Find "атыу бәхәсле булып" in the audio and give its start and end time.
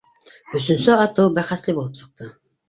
1.01-2.01